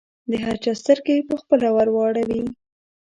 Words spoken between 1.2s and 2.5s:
به پخپله ورواوړي.